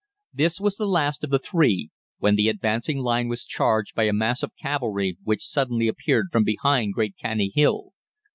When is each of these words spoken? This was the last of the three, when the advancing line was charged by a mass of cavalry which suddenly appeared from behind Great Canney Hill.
This 0.33 0.59
was 0.59 0.77
the 0.77 0.87
last 0.87 1.23
of 1.23 1.29
the 1.29 1.37
three, 1.37 1.91
when 2.17 2.33
the 2.33 2.49
advancing 2.49 2.97
line 2.97 3.27
was 3.27 3.45
charged 3.45 3.93
by 3.93 4.05
a 4.05 4.11
mass 4.11 4.41
of 4.41 4.55
cavalry 4.59 5.19
which 5.23 5.45
suddenly 5.45 5.87
appeared 5.87 6.29
from 6.31 6.43
behind 6.43 6.95
Great 6.95 7.13
Canney 7.23 7.51
Hill. 7.53 7.91